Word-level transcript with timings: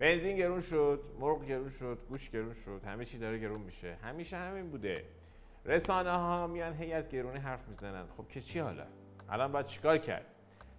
بنزین 0.00 0.36
گرون 0.36 0.60
شد 0.60 1.00
مرغ 1.18 1.44
گرون 1.44 1.68
شد 1.68 1.98
گوش 2.08 2.30
گرون 2.30 2.52
شد 2.52 2.80
همه 2.86 3.04
چی 3.04 3.18
داره 3.18 3.38
گرون 3.38 3.60
میشه. 3.60 3.96
همیشه 4.02 4.36
همین 4.36 4.70
بوده. 4.70 5.04
رسانه 5.64 6.10
ها 6.10 6.46
میان 6.46 6.74
هی 6.74 6.92
از 6.92 7.08
گرونی 7.08 7.38
حرف 7.38 7.68
می‌زنن. 7.68 8.04
خب 8.16 8.28
که 8.28 8.40
چی 8.40 8.58
حالا؟ 8.58 8.84
الان 9.30 9.52
باید 9.52 9.66
چیکار 9.66 9.98
کرد؟ 9.98 10.26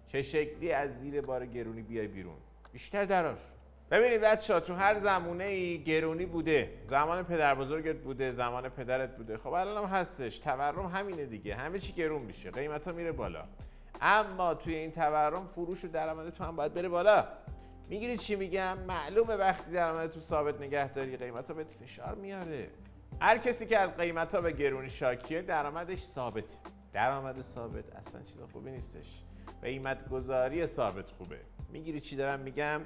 چه 0.06 0.22
شکلی 0.22 0.72
از 0.72 1.00
زیر 1.00 1.20
بار 1.20 1.46
گرونی 1.46 1.82
بیای 1.82 2.06
بیرون؟ 2.06 2.36
بیشتر 2.72 3.04
درار 3.04 3.38
ببینید 3.90 4.20
بچه 4.20 4.60
تو 4.60 4.74
هر 4.74 4.98
زمونه 4.98 5.44
ای 5.44 5.84
گرونی 5.84 6.26
بوده. 6.26 6.70
زمان 6.88 7.22
پدر 7.22 7.54
بزرگت 7.54 7.96
بوده 7.96 8.30
زمان 8.30 8.68
پدرت 8.68 9.16
بوده. 9.16 9.36
خب 9.36 9.52
الان 9.52 9.84
هم 9.84 9.90
هستش. 9.90 10.38
تورم 10.38 10.86
همینه 10.86 11.26
دیگه. 11.26 11.54
همه 11.54 11.78
چی 11.78 11.92
گرون 11.92 12.22
میشه. 12.22 12.50
قیمت 12.50 12.88
ها 12.88 12.92
میره 12.92 13.12
بالا. 13.12 13.44
اما 14.00 14.54
توی 14.54 14.74
این 14.74 14.90
تورم 14.90 15.46
فروش 15.46 15.84
و 15.84 15.88
درآمد 15.88 16.30
تو 16.30 16.44
هم 16.44 16.56
باید 16.56 16.74
بره 16.74 16.88
بالا. 16.88 17.24
می‌گیری 17.92 18.16
چی 18.16 18.36
میگم؟ 18.36 18.78
معلومه 18.78 19.34
وقتی 19.34 19.70
درآمد 19.70 20.10
تو 20.10 20.20
ثابت 20.20 20.60
نگهداری 20.60 21.16
قیمت 21.16 21.48
ها 21.48 21.54
بهت 21.54 21.70
فشار 21.70 22.14
میاره. 22.14 22.70
هر 23.20 23.38
کسی 23.38 23.66
که 23.66 23.78
از 23.78 23.96
قیمت 23.96 24.34
ها 24.34 24.40
به 24.40 24.52
گرونی 24.52 24.90
شاکیه 24.90 25.42
درآمدش 25.42 25.98
ثابت. 25.98 26.56
درآمد 26.92 27.40
ثابت 27.40 27.96
اصلا 27.96 28.22
چیز 28.22 28.40
خوبی 28.52 28.70
نیستش. 28.70 29.22
قیمت 29.62 30.08
گذاری 30.08 30.66
ثابت 30.66 31.10
خوبه. 31.10 31.40
می‌گیری 31.72 32.00
چی 32.00 32.16
دارم 32.16 32.40
میگم؟ 32.40 32.80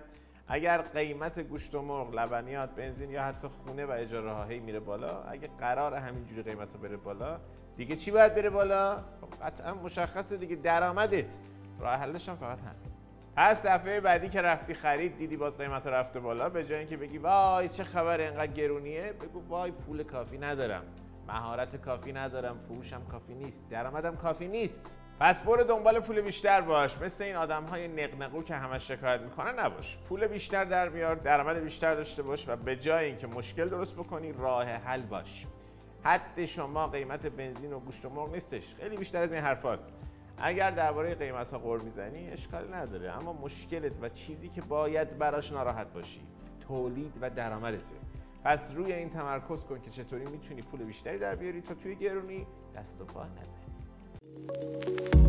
اگر 0.48 0.82
قیمت 0.82 1.40
گوشت 1.40 1.74
و 1.74 1.82
مرغ 1.82 2.14
لبنیات 2.14 2.70
بنزین 2.70 3.10
یا 3.10 3.22
حتی 3.22 3.48
خونه 3.48 3.86
و 3.86 3.90
اجاره 3.90 4.32
ها 4.32 4.44
هی 4.44 4.58
میره 4.58 4.80
بالا 4.80 5.22
اگه 5.22 5.48
قرار 5.58 5.94
همینجوری 5.94 6.42
قیمت 6.42 6.72
ها 6.72 6.78
بره 6.78 6.96
بالا 6.96 7.40
دیگه 7.76 7.96
چی 7.96 8.10
باید 8.10 8.34
بره 8.34 8.50
بالا؟ 8.50 8.96
خب 9.20 9.44
قطعا 9.44 9.74
مشخصه 9.74 10.36
دیگه 10.36 10.56
درآمدت. 10.56 11.38
راه 11.80 11.94
حلش 11.94 12.28
هم 12.28 12.36
فقط 12.36 12.58
همین 12.58 12.95
پس 13.36 13.66
دفعه 13.66 14.00
بعدی 14.00 14.28
که 14.28 14.42
رفتی 14.42 14.74
خرید 14.74 15.18
دیدی 15.18 15.36
باز 15.36 15.58
قیمت 15.58 15.86
رفته 15.86 16.20
بالا. 16.20 16.48
به 16.48 16.64
جای 16.64 16.78
اینکه 16.78 16.96
بگی 16.96 17.18
وای 17.18 17.68
چه 17.68 17.84
خبر 17.84 18.20
اینقدر 18.20 18.52
گرونیه 18.52 19.12
بگو 19.12 19.48
وای 19.48 19.70
پول 19.70 20.02
کافی 20.02 20.38
ندارم. 20.38 20.82
مهارت 21.28 21.76
کافی 21.76 22.12
ندارم 22.12 22.58
فروشم 22.58 23.02
کافی 23.04 23.34
نیست 23.34 23.68
درآمدم 23.70 24.16
کافی 24.16 24.48
نیست. 24.48 25.00
پس 25.20 25.42
برو 25.42 25.64
دنبال 25.64 26.00
پول 26.00 26.20
بیشتر 26.20 26.60
باش. 26.60 26.98
مثل 26.98 27.24
این 27.24 27.36
آدم 27.36 27.64
های 27.64 27.88
نقنقو 27.88 28.42
که 28.42 28.54
همش 28.54 28.88
شکایت 28.88 29.20
می‌کنن 29.20 29.58
نباش. 29.58 29.98
پول 29.98 30.26
بیشتر 30.26 30.64
در 30.64 30.88
میار 30.88 31.14
درآمد 31.14 31.56
بیشتر 31.56 31.94
داشته 31.94 32.22
باش 32.22 32.48
و 32.48 32.56
به 32.56 32.76
جای 32.76 33.04
اینکه 33.04 33.26
مشکل 33.26 33.68
درست 33.68 33.94
بکنی 33.94 34.32
راه 34.32 34.66
حل 34.66 35.02
باش. 35.02 35.46
حد 36.02 36.44
شما 36.44 36.88
قیمت 36.88 37.26
بنزین 37.26 37.72
و 37.72 37.80
گوشت 37.80 38.04
و 38.04 38.10
مرغ 38.10 38.34
نیستش. 38.34 38.74
خیلی 38.74 38.96
بیشتر 38.96 39.22
از 39.22 39.32
این 39.32 39.42
حرفاست. 39.42 39.92
اگر 40.38 40.70
درباره 40.70 41.14
قیمت 41.14 41.52
ها 41.52 41.58
قور 41.58 41.80
می‌زنی 41.80 42.30
اشکال 42.30 42.74
نداره. 42.74 43.12
اما 43.12 43.32
مشکلت 43.32 43.92
و 44.02 44.08
چیزی 44.08 44.48
که 44.48 44.60
باید 44.60 45.18
براش 45.18 45.52
ناراحت 45.52 45.92
باشی 45.92 46.20
تولید 46.68 47.12
و 47.20 47.30
درآمدته. 47.30 47.94
پس 48.44 48.72
روی 48.74 48.92
این 48.92 49.10
تمرکز 49.10 49.64
کن 49.64 49.80
که 49.80 49.90
چطوری 49.90 50.26
می‌تونی 50.26 50.62
پول 50.62 50.84
بیشتری 50.84 51.18
در 51.18 51.34
بیاری 51.34 51.60
تا 51.60 51.74
توی 51.74 51.94
گرونی 51.94 52.46
دست 52.76 53.00
و 53.00 53.04
پا 53.04 53.24
نزنی. 53.24 55.25